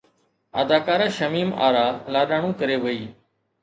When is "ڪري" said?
2.59-2.77